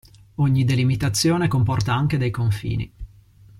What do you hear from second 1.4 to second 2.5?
comporta anche dei